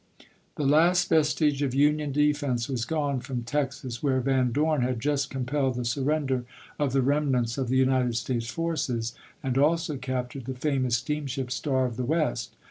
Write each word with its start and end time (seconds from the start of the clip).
The 0.55 0.65
last 0.65 1.09
vestige 1.09 1.61
of 1.61 1.75
Union 1.75 2.11
defense 2.11 2.67
was 2.67 2.85
gone 2.85 3.19
from 3.19 3.43
Texas, 3.43 4.01
where 4.01 4.19
Van 4.19 4.51
Dorn 4.51 4.81
had 4.81 4.99
just 4.99 5.29
compelled 5.29 5.75
the 5.75 5.85
surrender 5.85 6.43
of 6.79 6.91
the 6.91 7.03
remnants 7.03 7.55
of 7.55 7.67
the 7.69 7.77
United 7.77 8.15
States 8.15 8.47
forces, 8.49 9.13
and 9.43 9.59
also 9.59 9.97
captured 9.97 10.45
the 10.45 10.55
famous 10.55 10.97
steamship, 10.97 11.51
Star 11.51 11.85
of 11.85 11.97
the 11.97 12.03
West. 12.03 12.55